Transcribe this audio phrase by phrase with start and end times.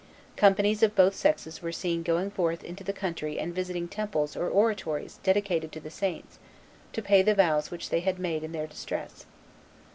[0.35, 4.49] Companies of both sexes were seen going forth into the country and visiting temples or
[4.49, 6.39] oratories dedicated to the saints,
[6.93, 9.27] to pay the vows which they had made in their distress.